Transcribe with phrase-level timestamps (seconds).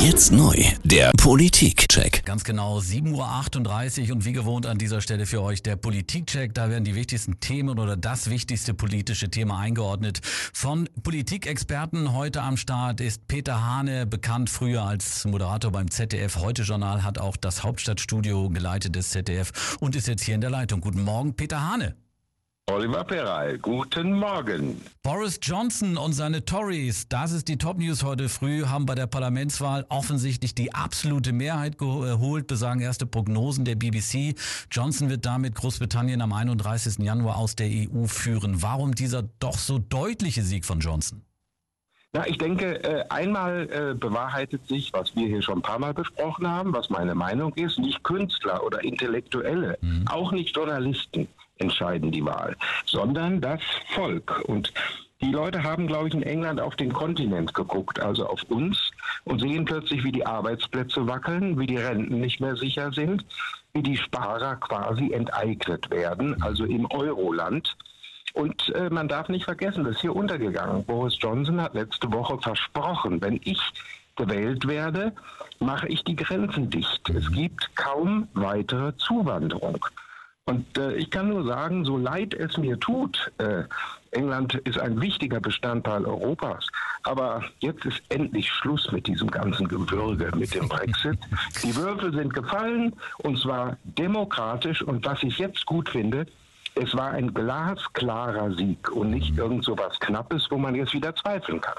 [0.00, 0.54] Jetzt neu,
[0.84, 2.24] der Politikcheck.
[2.24, 6.54] Ganz genau 7.38 Uhr und wie gewohnt an dieser Stelle für euch der Politikcheck.
[6.54, 10.20] Da werden die wichtigsten Themen oder das wichtigste politische Thema eingeordnet
[10.52, 12.14] von Politikexperten.
[12.14, 16.36] Heute am Start ist Peter Hane, bekannt früher als Moderator beim ZDF.
[16.36, 20.50] Heute Journal hat auch das Hauptstadtstudio geleitet des ZDF und ist jetzt hier in der
[20.50, 20.80] Leitung.
[20.80, 21.96] Guten Morgen, Peter Hane.
[22.70, 24.82] Oliver Peral, guten Morgen.
[25.02, 29.86] Boris Johnson und seine Tories, das ist die Top-News heute früh, haben bei der Parlamentswahl
[29.88, 34.34] offensichtlich die absolute Mehrheit geholt, besagen erste Prognosen der BBC.
[34.70, 36.98] Johnson wird damit Großbritannien am 31.
[36.98, 38.60] Januar aus der EU führen.
[38.60, 41.22] Warum dieser doch so deutliche Sieg von Johnson?
[42.12, 45.94] Na, ich denke, äh, einmal äh, bewahrheitet sich, was wir hier schon ein paar Mal
[45.94, 50.06] besprochen haben, was meine Meinung ist, nicht Künstler oder Intellektuelle, mhm.
[50.08, 53.60] auch nicht Journalisten entscheiden die Wahl, sondern das
[53.94, 54.42] Volk.
[54.46, 54.72] Und
[55.20, 58.90] die Leute haben, glaube ich, in England auf den Kontinent geguckt, also auf uns,
[59.24, 63.24] und sehen plötzlich, wie die Arbeitsplätze wackeln, wie die Renten nicht mehr sicher sind,
[63.72, 67.76] wie die Sparer quasi enteignet werden, also im Euroland.
[68.34, 70.84] Und äh, man darf nicht vergessen, das ist hier untergegangen.
[70.84, 73.60] Boris Johnson hat letzte Woche versprochen, wenn ich
[74.14, 75.12] gewählt werde,
[75.58, 77.08] mache ich die Grenzen dicht.
[77.08, 79.84] Es gibt kaum weitere Zuwanderung.
[80.48, 83.64] Und äh, ich kann nur sagen, so leid es mir tut, äh,
[84.12, 86.66] England ist ein wichtiger Bestandteil Europas.
[87.02, 91.18] Aber jetzt ist endlich Schluss mit diesem ganzen Gewürge, mit dem Brexit.
[91.62, 94.80] Die Würfel sind gefallen und zwar demokratisch.
[94.80, 96.26] Und was ich jetzt gut finde,
[96.76, 101.14] es war ein glasklarer Sieg und nicht irgend so was Knappes, wo man jetzt wieder
[101.14, 101.76] zweifeln kann.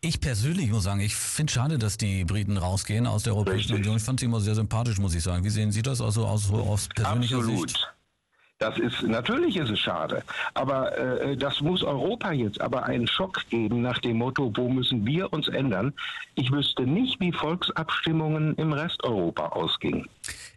[0.00, 3.96] Ich persönlich muss sagen, ich finde schade, dass die Briten rausgehen aus der Europäischen Union.
[3.96, 5.42] Ich fand sie immer sehr sympathisch, muss ich sagen.
[5.42, 7.70] Wie sehen Sie das also aus, aus persönlicher Absolut.
[7.70, 7.92] Sicht?
[8.62, 10.22] Das ist natürlich ist es schade,
[10.54, 15.04] aber äh, das muss Europa jetzt aber einen Schock geben nach dem Motto, wo müssen
[15.04, 15.92] wir uns ändern?
[16.36, 20.08] Ich wüsste nicht, wie Volksabstimmungen im Rest Europa ausgingen.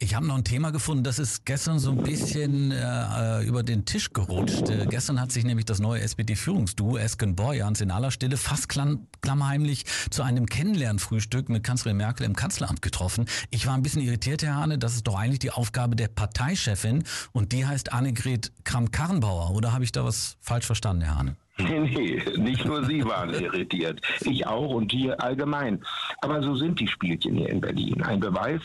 [0.00, 3.84] Ich habe noch ein Thema gefunden, das ist gestern so ein bisschen äh, über den
[3.84, 4.70] Tisch gerutscht.
[4.70, 9.08] Äh, gestern hat sich nämlich das neue SPD-Führungsduo Esken Borjans in aller Stille fast klamm,
[9.22, 13.26] klammheimlich zu einem Kennenlernfrühstück mit Kanzlerin Merkel im Kanzleramt getroffen.
[13.50, 17.02] Ich war ein bisschen irritiert, Herr Hane, das ist doch eigentlich die Aufgabe der Parteichefin
[17.32, 19.50] und die heißt Annegret Kramp-Karrenbauer.
[19.50, 21.36] Oder habe ich da was falsch verstanden, Herr Hane?
[21.58, 24.00] Nee, nee, nicht nur Sie waren irritiert.
[24.20, 25.82] Ich auch und hier allgemein.
[26.20, 28.00] Aber so sind die Spielchen hier in Berlin.
[28.00, 28.62] Ein Beweis,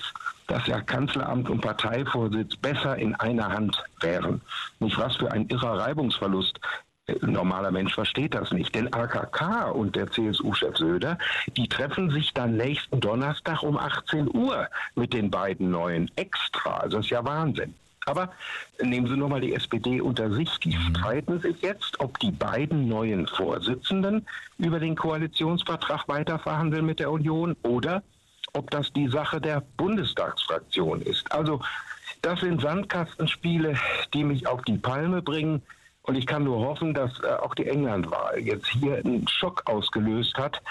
[0.48, 4.42] dass ja Kanzleramt und Parteivorsitz besser in einer Hand wären.
[4.80, 6.59] Nicht was für ein irrer Reibungsverlust.
[7.08, 8.74] Ein normaler Mensch versteht das nicht.
[8.76, 11.18] Denn AKK und der CSU-Chef Söder,
[11.58, 16.78] die treffen sich dann nächsten Donnerstag um 18 Uhr mit den beiden neuen extra.
[16.78, 17.74] Also das ist ja Wahnsinn.
[18.06, 18.32] Aber
[18.82, 20.50] nehmen Sie nochmal die SPD unter sich.
[20.59, 20.96] Die mhm.
[20.96, 24.26] streiten sich jetzt, ob die beiden neuen Vorsitzenden
[24.58, 28.03] über den Koalitionsvertrag weiterverhandeln mit der Union oder
[28.53, 31.31] ob das die Sache der Bundestagsfraktion ist.
[31.31, 31.59] Also
[32.22, 33.75] das sind Sandkastenspiele,
[34.14, 35.62] die mich auf die Palme bringen.
[36.03, 40.36] Und ich kann nur hoffen, dass äh, auch die Englandwahl jetzt hier einen Schock ausgelöst
[40.38, 40.62] hat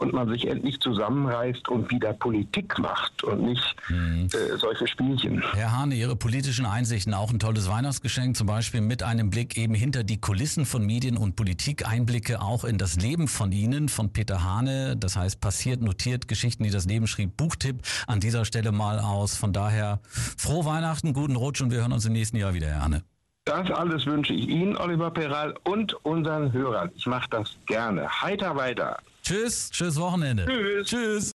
[0.00, 4.28] und man sich endlich zusammenreißt und wieder Politik macht und nicht mhm.
[4.32, 5.42] äh, solche Spielchen.
[5.52, 9.74] Herr Hane, Ihre politischen Einsichten, auch ein tolles Weihnachtsgeschenk, zum Beispiel mit einem Blick eben
[9.74, 14.12] hinter die Kulissen von Medien und Politik, Einblicke auch in das Leben von Ihnen, von
[14.12, 18.72] Peter Hane, das heißt passiert, notiert, Geschichten, die das Leben schrieb, Buchtipp an dieser Stelle
[18.72, 19.36] mal aus.
[19.36, 20.00] Von daher
[20.36, 23.02] frohe Weihnachten, guten Rutsch und wir hören uns im nächsten Jahr wieder, Herr Hane.
[23.44, 26.90] Das alles wünsche ich Ihnen, Oliver Peral, und unseren Hörern.
[26.94, 28.08] Ich mache das gerne.
[28.08, 28.98] Heiter weiter.
[29.30, 30.44] Tschüss, tschüss Wochenende.
[30.44, 30.88] Tschüss.
[30.88, 31.28] Tschüss.